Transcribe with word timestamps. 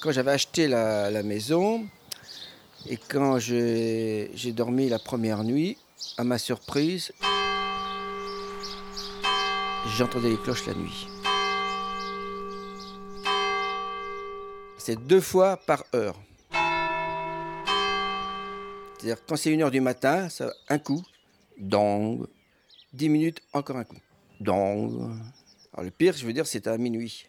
Quand 0.00 0.12
j'avais 0.12 0.30
acheté 0.30 0.66
la, 0.66 1.22
maison 1.22 1.86
et 2.88 2.96
quand 2.96 3.38
j'ai 3.38 4.30
j'ai 4.32 4.52
dormi 4.52 4.88
la 4.88 4.98
première 4.98 5.44
nuit, 5.44 5.76
à 6.16 6.24
ma 6.24 6.38
surprise, 6.38 7.12
j'entendais 9.98 10.30
les 10.30 10.38
cloches 10.38 10.66
la 10.66 10.72
nuit. 10.72 11.06
C'est 14.78 14.96
deux 15.06 15.20
fois 15.20 15.58
par 15.58 15.84
heure. 15.94 16.18
C'est-à-dire 18.96 19.18
quand 19.26 19.36
c'est 19.36 19.52
une 19.52 19.60
heure 19.60 19.70
du 19.70 19.82
matin, 19.82 20.30
ça, 20.30 20.50
un 20.70 20.78
coup, 20.78 21.02
dong, 21.58 22.26
dix 22.94 23.10
minutes, 23.10 23.42
encore 23.52 23.76
un 23.76 23.84
coup, 23.84 24.00
dong. 24.40 25.14
Alors 25.74 25.84
le 25.84 25.90
pire, 25.90 26.16
je 26.16 26.24
veux 26.24 26.32
dire, 26.32 26.46
c'est 26.46 26.66
à 26.66 26.78
minuit. 26.78 27.26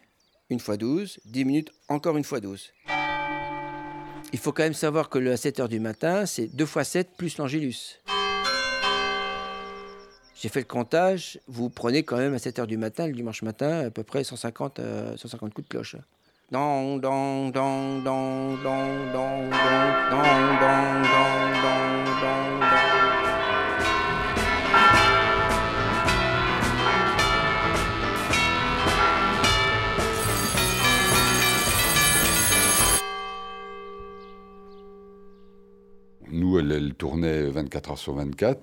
Une 0.52 0.60
fois 0.60 0.76
12, 0.76 1.18
10 1.24 1.44
minutes, 1.46 1.72
encore 1.88 2.18
une 2.18 2.24
fois 2.24 2.38
12. 2.38 2.74
Il 4.34 4.38
faut 4.38 4.52
quand 4.52 4.64
même 4.64 4.74
savoir 4.74 5.08
que 5.08 5.18
le 5.18 5.32
à 5.32 5.38
7 5.38 5.60
heures 5.60 5.68
du 5.70 5.80
matin, 5.80 6.26
c'est 6.26 6.46
2 6.54 6.66
fois 6.66 6.84
7 6.84 7.16
plus 7.16 7.38
l'angélus. 7.38 8.02
J'ai 10.34 10.50
fait 10.50 10.60
le 10.60 10.66
comptage, 10.66 11.40
vous 11.48 11.70
prenez 11.70 12.02
quand 12.02 12.18
même 12.18 12.34
à 12.34 12.38
7 12.38 12.58
heures 12.58 12.66
du 12.66 12.76
matin, 12.76 13.06
le 13.06 13.14
dimanche 13.14 13.40
matin, 13.40 13.86
à 13.86 13.90
peu 13.90 14.02
près 14.02 14.24
150, 14.24 14.78
euh, 14.80 15.16
150 15.16 15.54
coups 15.54 15.68
de 15.68 15.72
cloche. 15.72 15.96
Dong, 16.50 17.00
Nous, 36.30 36.58
elle, 36.58 36.72
elle 36.72 36.94
tournait 36.94 37.48
24 37.48 37.90
heures 37.92 37.98
sur 37.98 38.14
24. 38.14 38.60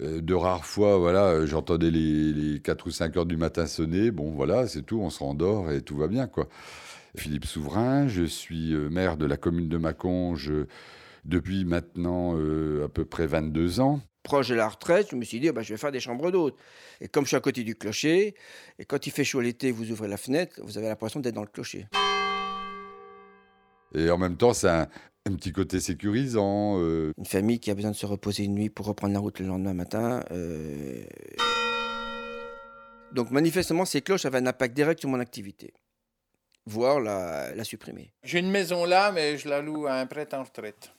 Euh, 0.00 0.20
De 0.20 0.34
rares 0.34 0.64
fois, 0.64 0.98
voilà, 0.98 1.44
j'entendais 1.46 1.90
les, 1.90 2.32
les 2.32 2.60
4 2.60 2.86
ou 2.86 2.90
5 2.90 3.16
heures 3.16 3.26
du 3.26 3.36
matin 3.36 3.66
sonner. 3.66 4.10
Bon, 4.10 4.30
voilà, 4.32 4.66
c'est 4.66 4.82
tout, 4.82 5.00
on 5.00 5.10
se 5.10 5.18
rendort 5.18 5.70
et 5.70 5.82
tout 5.82 5.96
va 5.96 6.08
bien, 6.08 6.26
quoi. 6.26 6.48
Philippe 7.16 7.44
Souverain, 7.44 8.08
je 8.08 8.24
suis 8.24 8.72
euh, 8.72 8.88
maire 8.88 9.16
de 9.16 9.26
la 9.26 9.36
commune 9.36 9.68
de 9.68 9.76
Maconge 9.76 10.50
euh, 10.50 10.66
depuis 11.24 11.64
maintenant 11.64 12.34
euh, 12.36 12.86
à 12.86 12.88
peu 12.88 13.04
près 13.04 13.26
22 13.26 13.80
ans. 13.80 14.00
proche 14.22 14.48
de 14.48 14.54
la 14.54 14.68
retraite, 14.68 15.08
je 15.10 15.16
me 15.16 15.24
suis 15.24 15.38
dit, 15.38 15.48
ah 15.48 15.52
bah, 15.52 15.62
je 15.62 15.74
vais 15.74 15.76
faire 15.76 15.92
des 15.92 16.00
chambres 16.00 16.30
d'hôtes. 16.30 16.56
Et 17.00 17.08
comme 17.08 17.24
je 17.24 17.28
suis 17.28 17.36
à 17.36 17.40
côté 17.40 17.64
du 17.64 17.74
clocher, 17.74 18.34
et 18.78 18.84
quand 18.86 19.06
il 19.06 19.10
fait 19.10 19.24
chaud 19.24 19.40
l'été, 19.40 19.72
vous 19.72 19.90
ouvrez 19.90 20.08
la 20.08 20.16
fenêtre, 20.16 20.58
vous 20.64 20.78
avez 20.78 20.88
l'impression 20.88 21.20
d'être 21.20 21.34
dans 21.34 21.42
le 21.42 21.48
clocher. 21.48 21.86
Et 23.94 24.10
en 24.10 24.16
même 24.16 24.38
temps, 24.38 24.54
c'est 24.54 24.70
un, 24.70 24.88
un 25.26 25.34
petit 25.36 25.52
côté 25.52 25.80
sécurisant. 25.80 26.78
euh, 26.80 27.12
Une 27.18 27.26
famille 27.26 27.60
qui 27.60 27.70
a 27.70 27.74
besoin 27.74 27.90
de 27.92 27.96
se 27.96 28.06
reposer 28.06 28.44
une 28.44 28.54
nuit 28.54 28.70
pour 28.70 28.86
reprendre 28.86 29.14
la 29.14 29.20
route 29.20 29.38
le 29.40 29.46
lendemain 29.46 29.74
matin. 29.74 30.22
euh, 30.30 31.02
Donc 33.12 33.30
manifestement, 33.30 33.84
ces 33.84 34.02
cloches 34.02 34.24
avaient 34.24 34.38
un 34.38 34.46
impact 34.46 34.74
direct 34.74 35.00
sur 35.00 35.08
mon 35.08 35.20
activité, 35.20 35.72
voire 36.66 36.98
la, 37.00 37.54
la 37.54 37.64
supprimer. 37.64 38.12
J'ai 38.24 38.38
une 38.40 38.50
maison 38.50 38.84
là, 38.84 39.12
mais 39.12 39.38
je 39.38 39.48
la 39.48 39.60
loue 39.60 39.86
à 39.86 39.94
un 39.94 40.06
prêtre 40.06 40.36
en 40.36 40.42
retraite. 40.42 40.92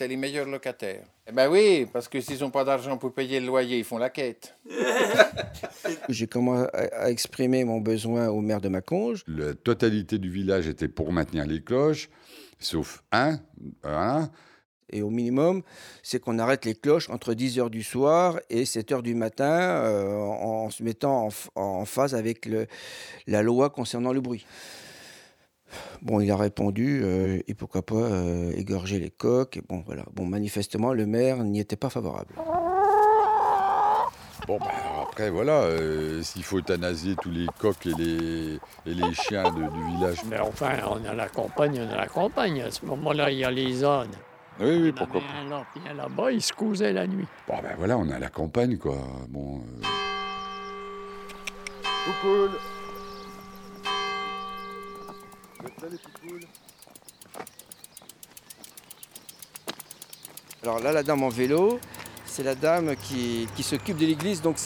C'est 0.00 0.08
les 0.08 0.16
meilleurs 0.16 0.48
locataires. 0.48 1.04
Eh 1.28 1.32
ben 1.32 1.50
oui, 1.50 1.86
parce 1.92 2.08
que 2.08 2.22
s'ils 2.22 2.40
n'ont 2.40 2.48
pas 2.48 2.64
d'argent 2.64 2.96
pour 2.96 3.12
payer 3.12 3.38
le 3.38 3.44
loyer, 3.44 3.76
ils 3.76 3.84
font 3.84 3.98
la 3.98 4.08
quête. 4.08 4.56
J'ai 6.08 6.26
commencé 6.26 6.70
à, 6.72 7.10
exprimer 7.10 7.64
mon 7.64 7.82
besoin 7.82 8.28
au 8.28 8.40
maire 8.40 8.62
de 8.62 8.70
Maconge. 8.70 9.22
la 9.26 9.52
totalité 9.52 10.16
du 10.16 10.30
village 10.30 10.68
était 10.68 10.88
pour 10.88 11.12
maintenir 11.12 11.44
les 11.44 11.62
cloches, 11.62 12.08
sauf 12.58 13.02
un. 13.12 13.40
un. 13.84 14.30
Et 14.88 15.02
au 15.02 15.10
minimum, 15.10 15.62
c'est 16.02 16.18
qu'on 16.18 16.38
arrête 16.38 16.64
les 16.64 16.76
cloches 16.76 17.10
entre 17.10 17.34
10h 17.34 17.68
du 17.68 17.82
soir 17.82 18.40
et 18.48 18.64
7h 18.64 19.02
du 19.02 19.14
matin 19.14 19.52
euh, 19.52 20.16
en, 20.16 20.64
en 20.64 20.70
se 20.70 20.82
mettant 20.82 21.28
en, 21.56 21.84
phase 21.84 22.14
avec 22.14 22.46
le- 22.46 22.66
la 23.26 23.42
loi 23.42 23.68
concernant 23.68 24.14
le 24.14 24.22
bruit. 24.22 24.46
Bon, 26.02 26.20
il 26.20 26.30
a 26.30 26.36
répondu, 26.36 27.00
euh, 27.04 27.38
et 27.46 27.54
pourquoi 27.54 27.82
pas 27.82 27.94
euh, 27.94 28.52
égorger 28.56 28.98
les 28.98 29.10
coques. 29.10 29.56
Et 29.56 29.62
bon, 29.68 29.82
voilà. 29.86 30.04
Bon, 30.14 30.26
manifestement, 30.26 30.92
le 30.92 31.06
maire 31.06 31.44
n'y 31.44 31.60
était 31.60 31.76
pas 31.76 31.90
favorable. 31.90 32.34
Bon, 34.46 34.58
ben, 34.58 34.66
alors 34.66 35.06
après, 35.08 35.30
voilà, 35.30 35.60
euh, 35.62 36.22
s'il 36.22 36.42
faut 36.42 36.58
euthanasier 36.58 37.14
tous 37.20 37.30
les 37.30 37.46
coqs 37.60 37.86
et 37.86 37.92
les, 37.98 38.54
et 38.86 38.94
les 38.94 39.12
chiens 39.14 39.44
de- 39.44 39.68
du 39.70 39.84
village. 39.96 40.22
Mais 40.28 40.40
enfin, 40.40 40.72
on 40.90 41.04
a 41.08 41.14
la 41.14 41.28
campagne, 41.28 41.78
on 41.86 41.92
a 41.92 41.96
la 41.96 42.06
campagne. 42.06 42.62
À 42.62 42.70
ce 42.70 42.84
moment-là, 42.86 43.30
il 43.30 43.38
y 43.38 43.44
a 43.44 43.50
les 43.50 43.72
zones. 43.74 44.08
Oui, 44.58 44.66
oui, 44.66 44.76
Il 44.78 44.86
y 44.86 44.90
en 44.90 44.92
pourquoi 44.94 45.20
un 45.40 45.48
là, 45.48 45.64
là-bas, 45.94 46.32
ils 46.32 46.42
se 46.42 46.52
cousaient 46.52 46.92
la 46.92 47.06
nuit. 47.06 47.26
Bon, 47.46 47.54
ben 47.62 47.74
voilà, 47.78 47.96
on 47.96 48.08
est 48.08 48.12
à 48.14 48.18
la 48.18 48.28
campagne, 48.28 48.76
quoi. 48.78 48.96
Bon. 49.28 49.60
euh, 49.84 49.86
Alors 60.62 60.80
là, 60.80 60.92
la 60.92 61.02
dame 61.02 61.22
en 61.22 61.28
vélo, 61.28 61.80
c'est 62.26 62.42
la 62.42 62.54
dame 62.54 62.94
qui, 62.96 63.48
qui 63.56 63.62
s'occupe 63.62 63.96
de 63.96 64.06
l'église. 64.06 64.42
Donc, 64.42 64.56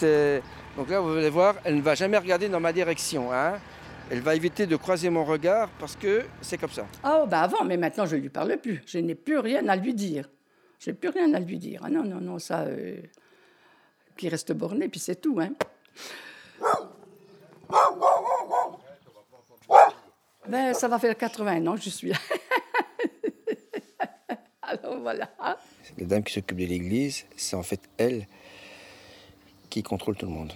donc 0.76 0.88
là, 0.88 1.00
vous 1.00 1.12
allez 1.12 1.30
voir, 1.30 1.56
elle 1.64 1.76
ne 1.76 1.82
va 1.82 1.94
jamais 1.94 2.18
regarder 2.18 2.48
dans 2.48 2.60
ma 2.60 2.72
direction. 2.72 3.32
hein. 3.32 3.60
Elle 4.10 4.20
va 4.20 4.34
éviter 4.34 4.66
de 4.66 4.76
croiser 4.76 5.08
mon 5.08 5.24
regard 5.24 5.70
parce 5.78 5.96
que 5.96 6.24
c'est 6.42 6.58
comme 6.58 6.70
ça. 6.70 6.86
Oh, 7.04 7.24
bah 7.26 7.40
avant, 7.40 7.64
mais 7.64 7.78
maintenant 7.78 8.04
je 8.04 8.16
ne 8.16 8.20
lui 8.20 8.28
parle 8.28 8.58
plus. 8.58 8.82
Je 8.86 8.98
n'ai 8.98 9.14
plus 9.14 9.38
rien 9.38 9.66
à 9.68 9.76
lui 9.76 9.94
dire. 9.94 10.28
Je 10.78 10.90
n'ai 10.90 10.96
plus 10.96 11.08
rien 11.08 11.32
à 11.32 11.40
lui 11.40 11.58
dire. 11.58 11.80
Ah 11.84 11.88
non, 11.88 12.04
non, 12.04 12.20
non, 12.20 12.38
ça. 12.38 12.62
Euh... 12.62 12.96
Reste 14.22 14.52
borné, 14.52 14.88
puis 14.88 15.00
c'est 15.00 15.20
tout, 15.20 15.38
hein. 15.40 15.50
Ben, 20.48 20.74
ça 20.74 20.88
va 20.88 20.98
faire 20.98 21.16
80 21.16 21.66
ans 21.66 21.74
que 21.74 21.82
je 21.82 21.90
suis 21.90 22.08
là. 22.10 22.16
Alors 24.62 25.00
voilà. 25.00 25.30
La 25.98 26.04
dame 26.06 26.22
qui 26.22 26.32
s'occupe 26.32 26.58
de 26.58 26.64
l'église, 26.64 27.24
c'est 27.36 27.56
en 27.56 27.62
fait 27.62 27.80
elle 27.96 28.26
qui 29.70 29.82
contrôle 29.82 30.16
tout 30.16 30.26
le 30.26 30.32
monde. 30.32 30.52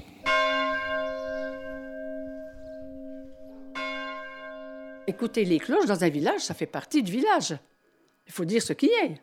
Écoutez, 5.06 5.44
les 5.44 5.59
cloches 5.59 5.87
dans 5.87 6.04
un 6.04 6.09
village, 6.10 6.41
ça 6.41 6.54
fait 6.54 6.66
partie 6.66 7.03
du 7.03 7.12
village. 7.12 7.56
Il 8.27 8.32
faut 8.32 8.44
dire 8.44 8.62
ce 8.62 8.75
qui 8.75 8.87
est. 8.87 9.15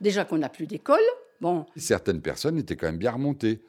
Déjà 0.00 0.24
qu'on 0.24 0.38
n'a 0.38 0.48
plus 0.48 0.66
d'école, 0.66 0.98
bon, 1.40 1.64
Certaines 1.76 2.20
personnes 2.20 2.58
étaient 2.58 2.74
quand 2.74 2.86
même 2.86 2.98
bien 2.98 3.12
remontées. 3.12 3.60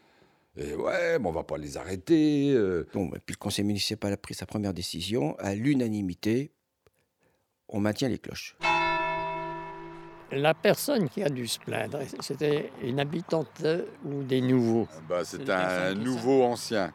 Et 0.62 0.76
ouais, 0.76 1.18
mais 1.20 1.28
on 1.28 1.32
va 1.32 1.44
pas 1.44 1.58
les 1.58 1.78
arrêter. 1.78 2.52
euh. 2.54 2.86
Bon, 2.94 3.08
et 3.16 3.20
puis 3.26 3.34
le 3.34 3.38
conseil 3.38 3.64
municipal 3.64 4.12
a 4.12 4.18
pris 4.18 4.34
sa 4.34 4.46
première 4.46 4.74
décision. 4.74 5.36
À 5.40 5.56
l'unanimité, 5.56 6.52
on 7.70 7.80
maintient 7.80 8.10
les 8.10 8.20
cloches. 8.20 8.58
La 10.32 10.54
personne 10.54 11.10
qui 11.10 11.24
a 11.24 11.30
dû 11.30 11.48
se 11.48 11.60
plaindre, 11.60 12.00
c'était 12.20 12.72
une 12.84 13.00
habitante 13.00 13.50
euh, 13.64 13.86
ou 14.06 14.22
des 14.22 14.42
nouveaux? 14.42 14.88
Bah, 15.08 15.22
c'est 15.24 15.50
un 15.50 15.96
nouveau 15.96 16.44
ancien 16.44 16.92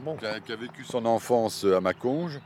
bon, 0.00 0.16
qui 0.16 0.26
a, 0.26 0.40
qui 0.40 0.52
a 0.52 0.56
vécu 0.56 0.82
son 0.84 1.04
enfance 1.04 1.64
à 1.64 1.80
Maconge, 1.80 2.40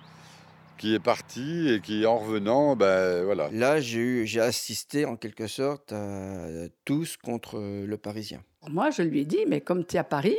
qui 0.78 0.94
est 0.94 1.00
parti 1.00 1.68
et 1.70 1.80
qui, 1.80 2.04
en 2.06 2.18
revenant, 2.18 2.76
ben 2.76 3.24
voilà. 3.24 3.48
Là, 3.52 3.80
j'ai 3.80 4.40
assisté 4.40 5.04
en 5.04 5.16
quelque 5.16 5.46
sorte 5.46 5.92
à 5.92 6.46
tous 6.84 7.16
contre 7.16 7.58
le 7.60 7.96
Parisien. 7.96 8.42
moi 8.68 8.90
je 8.90 9.02
lui 9.02 9.20
ai 9.20 9.24
dit, 9.24 9.44
mais 9.46 9.60
comme 9.60 9.84
tu 9.84 9.96
es 9.96 9.98
à 9.98 10.04
Paris, 10.04 10.36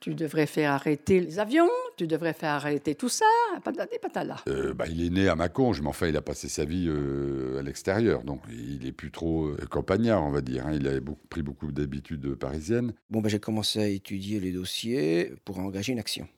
tu 0.00 0.14
devrais 0.14 0.46
faire 0.46 0.72
arrêter 0.72 1.20
les 1.20 1.38
avions, 1.38 1.68
tu 1.96 2.06
devrais 2.06 2.32
faire 2.32 2.50
arrêter 2.50 2.94
tout 2.94 3.08
ça, 3.08 3.24
patati 3.64 3.98
patala. 4.00 4.36
Euh, 4.48 4.72
bah, 4.74 4.86
il 4.88 5.04
est 5.04 5.10
né 5.10 5.28
à 5.28 5.34
Maconge, 5.36 5.80
mais 5.80 5.88
enfin, 5.88 6.06
il 6.08 6.16
a 6.16 6.22
passé 6.22 6.48
sa 6.48 6.64
vie 6.64 6.86
euh, 6.88 7.58
à 7.58 7.62
l'extérieur. 7.62 8.22
Donc, 8.24 8.42
il 8.50 8.86
est 8.86 8.92
plus 8.92 9.10
trop 9.10 9.46
euh, 9.46 9.56
campagnard, 9.70 10.22
on 10.24 10.30
va 10.30 10.40
dire. 10.42 10.66
hein. 10.66 10.72
Il 10.74 10.86
a 10.88 11.00
beaucoup- 11.00 11.26
pris 11.28 11.42
beaucoup 11.42 11.72
d'habitudes 11.72 12.34
parisiennes. 12.36 12.92
Bon, 13.10 13.20
ben, 13.20 13.28
j'ai 13.28 13.40
commencé 13.40 13.80
à 13.80 13.88
étudier 13.88 14.38
les 14.40 14.52
dossiers 14.52 15.32
pour 15.44 15.58
engager 15.58 15.92
une 15.92 15.98
action 15.98 16.28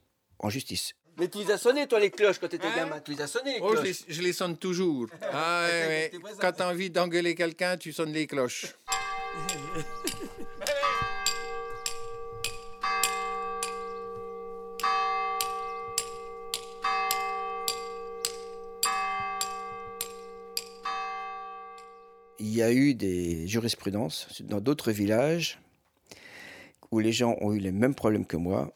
en 0.40 0.48
justice. 0.50 0.94
Mais 1.18 1.28
tu 1.28 1.38
les 1.38 1.50
as 1.50 1.58
sonné, 1.58 1.86
toi, 1.88 1.98
les 1.98 2.10
cloches, 2.10 2.38
quand 2.38 2.48
tu 2.48 2.56
étais 2.56 2.66
Hein 2.68 2.76
gamin. 2.76 3.00
Tu 3.00 3.12
les 3.12 3.22
as 3.22 3.26
sonné, 3.26 3.54
les 3.54 3.60
Oh, 3.60 3.70
je 3.74 3.80
cloches. 3.82 4.04
les, 4.08 4.14
je 4.14 4.22
les 4.22 4.32
sonne 4.32 4.56
toujours. 4.56 5.06
Ah, 5.32 5.66
ouais, 5.68 5.86
ouais. 6.12 6.18
Voisin, 6.20 6.36
Quand 6.40 6.46
ça. 6.48 6.52
tu 6.52 6.62
as 6.62 6.68
envie 6.68 6.90
d'engueuler 6.90 7.34
quelqu'un, 7.34 7.76
tu 7.76 7.92
sonnes 7.92 8.12
les 8.12 8.26
cloches. 8.26 8.66
Il 22.38 22.54
y 22.54 22.62
a 22.62 22.72
eu 22.72 22.94
des 22.94 23.46
jurisprudences 23.48 24.28
dans 24.42 24.60
d'autres 24.60 24.92
villages 24.92 25.58
où 26.90 27.00
les 27.00 27.12
gens 27.12 27.36
ont 27.40 27.52
eu 27.52 27.58
les 27.58 27.72
mêmes 27.72 27.94
problèmes 27.94 28.24
que 28.26 28.36
moi. 28.36 28.72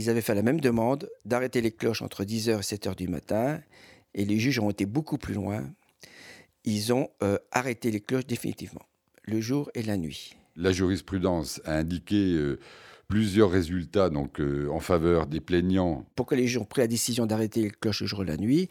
Ils 0.00 0.08
avaient 0.08 0.22
fait 0.22 0.34
la 0.34 0.40
même 0.40 0.62
demande 0.62 1.10
d'arrêter 1.26 1.60
les 1.60 1.72
cloches 1.72 2.00
entre 2.00 2.24
10h 2.24 2.56
et 2.56 2.60
7h 2.62 2.96
du 2.96 3.06
matin. 3.06 3.60
Et 4.14 4.24
les 4.24 4.38
juges 4.38 4.58
ont 4.58 4.70
été 4.70 4.86
beaucoup 4.86 5.18
plus 5.18 5.34
loin. 5.34 5.62
Ils 6.64 6.94
ont 6.94 7.10
euh, 7.22 7.36
arrêté 7.52 7.90
les 7.90 8.00
cloches 8.00 8.24
définitivement, 8.26 8.80
le 9.24 9.42
jour 9.42 9.70
et 9.74 9.82
la 9.82 9.98
nuit. 9.98 10.36
La 10.56 10.72
jurisprudence 10.72 11.60
a 11.66 11.74
indiqué 11.74 12.16
euh, 12.16 12.58
plusieurs 13.08 13.50
résultats 13.50 14.08
donc, 14.08 14.40
euh, 14.40 14.68
en 14.70 14.80
faveur 14.80 15.26
des 15.26 15.42
plaignants. 15.42 16.06
Pourquoi 16.14 16.38
les 16.38 16.46
juges 16.46 16.62
ont 16.62 16.64
pris 16.64 16.80
la 16.80 16.86
décision 16.86 17.26
d'arrêter 17.26 17.60
les 17.60 17.70
cloches 17.70 18.00
le 18.00 18.06
jour 18.06 18.22
et 18.22 18.26
la 18.26 18.38
nuit 18.38 18.70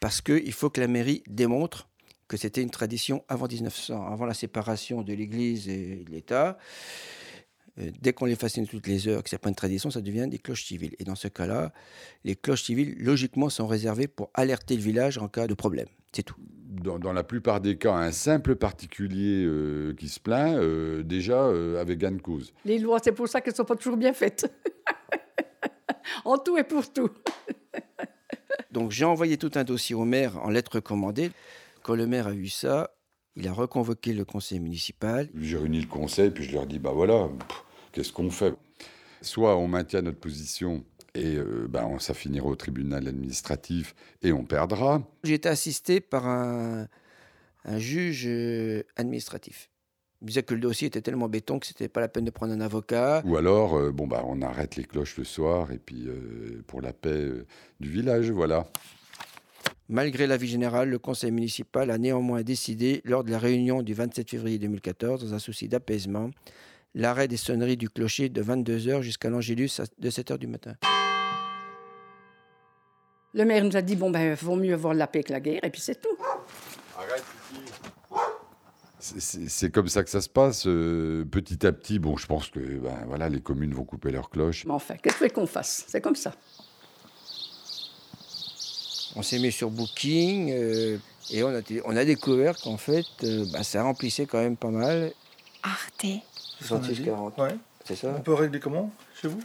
Parce 0.00 0.20
qu'il 0.20 0.52
faut 0.52 0.70
que 0.70 0.80
la 0.80 0.86
mairie 0.86 1.24
démontre 1.26 1.88
que 2.28 2.36
c'était 2.36 2.62
une 2.62 2.70
tradition 2.70 3.24
avant 3.26 3.48
1900, 3.48 4.06
avant 4.06 4.26
la 4.26 4.34
séparation 4.34 5.02
de 5.02 5.12
l'Église 5.12 5.68
et 5.68 6.04
de 6.06 6.10
l'État. 6.12 6.56
Euh, 7.78 7.90
dès 8.00 8.12
qu'on 8.12 8.26
les 8.26 8.36
fascine 8.36 8.66
toutes 8.66 8.86
les 8.86 9.08
heures, 9.08 9.22
que 9.22 9.30
c'est 9.30 9.38
pas 9.38 9.48
une 9.48 9.54
tradition, 9.54 9.90
ça 9.90 10.00
devient 10.00 10.26
des 10.28 10.38
cloches 10.38 10.64
civiles. 10.64 10.94
Et 10.98 11.04
dans 11.04 11.14
ce 11.14 11.28
cas-là, 11.28 11.72
les 12.24 12.36
cloches 12.36 12.64
civiles, 12.64 12.96
logiquement, 12.98 13.48
sont 13.48 13.66
réservées 13.66 14.08
pour 14.08 14.30
alerter 14.34 14.76
le 14.76 14.82
village 14.82 15.18
en 15.18 15.28
cas 15.28 15.46
de 15.46 15.54
problème. 15.54 15.88
C'est 16.12 16.22
tout. 16.22 16.36
Dans, 16.38 16.98
dans 16.98 17.12
la 17.12 17.22
plupart 17.22 17.60
des 17.60 17.76
cas, 17.76 17.94
un 17.94 18.12
simple 18.12 18.56
particulier 18.56 19.44
euh, 19.44 19.94
qui 19.94 20.08
se 20.08 20.20
plaint, 20.20 20.56
euh, 20.56 21.02
déjà, 21.02 21.44
euh, 21.44 21.80
avait 21.80 21.96
gain 21.96 22.12
de 22.12 22.20
cause. 22.20 22.52
Les 22.64 22.78
lois, 22.78 22.98
c'est 23.02 23.12
pour 23.12 23.28
ça 23.28 23.40
qu'elles 23.40 23.52
ne 23.52 23.56
sont 23.56 23.64
pas 23.64 23.76
toujours 23.76 23.96
bien 23.96 24.12
faites. 24.12 24.50
en 26.24 26.38
tout 26.38 26.56
et 26.58 26.64
pour 26.64 26.90
tout. 26.92 27.10
Donc 28.70 28.90
j'ai 28.90 29.04
envoyé 29.04 29.36
tout 29.36 29.50
un 29.54 29.64
dossier 29.64 29.94
au 29.94 30.04
maire 30.04 30.38
en 30.38 30.50
lettre 30.50 30.76
recommandée. 30.76 31.30
Quand 31.82 31.94
le 31.94 32.06
maire 32.06 32.28
a 32.28 32.32
vu 32.32 32.48
ça, 32.48 32.90
il 33.36 33.48
a 33.48 33.52
reconvoqué 33.52 34.12
le 34.12 34.24
conseil 34.24 34.60
municipal. 34.60 35.28
J'ai 35.38 35.56
réuni 35.56 35.80
le 35.80 35.86
conseil, 35.86 36.30
puis 36.30 36.44
je 36.44 36.52
leur 36.52 36.66
dis, 36.66 36.78
bah 36.78 36.92
voilà, 36.92 37.28
qu'est-ce 37.92 38.12
qu'on 38.12 38.30
fait? 38.30 38.54
Soit 39.22 39.56
on 39.56 39.68
maintient 39.68 40.02
notre 40.02 40.18
position 40.18 40.84
et 41.14 41.36
euh, 41.36 41.66
ben, 41.68 41.84
on- 41.84 41.98
ça 41.98 42.14
finira 42.14 42.46
au 42.46 42.56
tribunal 42.56 43.06
administratif 43.08 43.94
et 44.22 44.32
on 44.32 44.44
perdra. 44.44 45.02
J'ai 45.24 45.34
été 45.34 45.48
assisté 45.48 46.00
par 46.00 46.26
un, 46.26 46.88
un 47.64 47.78
juge 47.78 48.24
euh, 48.26 48.82
administratif. 48.96 49.68
Il 50.20 50.26
disait 50.26 50.42
que 50.42 50.54
le 50.54 50.60
dossier 50.60 50.86
était 50.88 51.00
tellement 51.02 51.28
béton 51.28 51.58
que 51.58 51.66
c'était 51.66 51.88
pas 51.88 52.00
la 52.00 52.08
peine 52.08 52.24
de 52.24 52.30
prendre 52.30 52.52
un 52.52 52.60
avocat. 52.60 53.22
Ou 53.24 53.36
alors, 53.36 53.74
euh, 53.76 53.90
bon, 53.90 54.06
bah, 54.06 54.22
on 54.26 54.40
arrête 54.42 54.76
les 54.76 54.84
cloches 54.84 55.16
le 55.16 55.24
soir 55.24 55.72
et 55.72 55.78
puis 55.78 56.04
euh, 56.06 56.62
pour 56.66 56.80
la 56.80 56.92
paix 56.92 57.28
du 57.80 57.90
village, 57.90 58.30
voilà. 58.30 58.66
Malgré 59.92 60.26
l'avis 60.26 60.48
général, 60.48 60.88
le 60.88 60.98
conseil 60.98 61.30
municipal 61.32 61.90
a 61.90 61.98
néanmoins 61.98 62.40
décidé, 62.42 63.02
lors 63.04 63.24
de 63.24 63.30
la 63.30 63.38
réunion 63.38 63.82
du 63.82 63.92
27 63.92 64.30
février 64.30 64.58
2014, 64.58 65.22
dans 65.22 65.34
un 65.34 65.38
souci 65.38 65.68
d'apaisement, 65.68 66.30
l'arrêt 66.94 67.28
des 67.28 67.36
sonneries 67.36 67.76
du 67.76 67.90
clocher 67.90 68.30
de 68.30 68.42
22h 68.42 69.02
jusqu'à 69.02 69.28
l'Angélus 69.28 69.68
à- 69.80 69.84
de 69.98 70.08
7h 70.08 70.38
du 70.38 70.46
matin. 70.46 70.76
Le 73.34 73.44
maire 73.44 73.62
nous 73.62 73.76
a 73.76 73.82
dit, 73.82 73.94
bon, 73.96 74.10
ben, 74.10 74.34
vaut 74.34 74.56
mieux 74.56 74.72
avoir 74.72 74.94
la 74.94 75.06
paix 75.06 75.22
que 75.22 75.32
la 75.32 75.40
guerre, 75.40 75.60
et 75.62 75.68
puis 75.68 75.82
c'est 75.82 76.00
tout. 76.00 76.16
C'est- 78.98 79.70
comme 79.70 79.88
ça 79.88 80.02
que 80.04 80.08
ça 80.10 80.22
se 80.22 80.28
passe. 80.30 80.66
euh, 80.66 81.26
petit 81.30 81.66
à 81.66 81.72
petit, 81.72 81.98
bon, 81.98 82.16
je 82.16 82.26
pense 82.26 82.48
que 82.48 82.60
ben, 82.60 83.04
voilà, 83.08 83.28
les 83.28 83.42
communes 83.42 83.74
vont 83.74 83.84
couper 83.84 84.10
leurs 84.10 84.30
cloches. 84.30 84.64
Mais 84.64 84.72
enfin, 84.72 84.94
qu'est-ce 84.96 85.16
que 85.16 85.18
tu 85.18 85.24
veux 85.24 85.34
qu'on 85.34 85.46
fasse? 85.46 85.84
C'est 85.86 86.00
comme 86.00 86.16
ça. 86.16 86.32
On 89.16 89.22
s'est 89.22 89.38
mis 89.38 89.52
sur 89.52 89.70
Booking 89.70 90.50
euh, 90.52 90.98
et 91.30 91.42
on 91.42 91.48
a, 91.54 91.58
été- 91.58 91.82
on 91.84 91.96
a 91.96 92.04
découvert 92.04 92.58
qu'en 92.60 92.76
fait, 92.78 93.04
euh, 93.24 93.44
bah, 93.52 93.62
ça 93.62 93.82
remplissait 93.82 94.26
quand 94.26 94.38
même 94.38 94.56
pas 94.56 94.68
mal. 94.70 95.12
Arte 95.62 96.06
66-40, 96.62 97.40
Ouais. 97.40 97.54
c'est 97.84 97.96
ça 97.96 98.14
On 98.16 98.20
peut 98.20 98.34
régler 98.34 98.58
comment 98.60 98.90
chez 99.20 99.28
vous? 99.28 99.40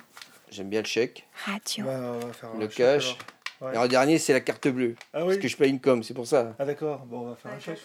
J'aime 0.49 0.69
bien 0.69 0.81
le 0.81 0.87
chèque. 0.87 1.27
Radio. 1.45 1.85
Bah, 1.85 2.13
on 2.23 2.27
va 2.27 2.33
faire 2.33 2.49
un 2.55 2.57
Le 2.59 2.67
chèque, 2.69 2.75
cash. 2.77 3.05
alors. 3.05 3.17
Ouais. 3.59 3.75
Et 3.75 3.77
en 3.79 3.87
dernier, 3.87 4.19
c'est 4.19 4.33
la 4.33 4.39
carte 4.39 4.67
bleue. 4.67 4.95
Ah 5.13 5.19
Parce 5.19 5.33
oui. 5.33 5.39
que 5.39 5.47
je 5.47 5.57
paye 5.57 5.69
une 5.71 5.81
com, 5.81 6.03
c'est 6.03 6.13
pour 6.13 6.27
ça. 6.27 6.53
Ah 6.59 6.65
d'accord. 6.65 6.99
Bon, 7.07 7.21
on 7.21 7.29
va 7.29 7.35
faire 7.35 7.51
un 7.53 7.59
chèque. 7.59 7.79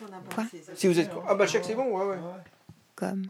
Si 0.75 0.87
vous 0.87 0.99
êtes. 1.01 1.11
Ah 1.27 1.35
bah, 1.35 1.45
le 1.47 1.51
chèque, 1.51 1.65
c'est 1.67 1.75
bon, 1.75 1.87
ouais, 1.99 2.05
ouais. 2.05 2.17
Ouais. 2.17 2.43
Comme. 2.95 3.25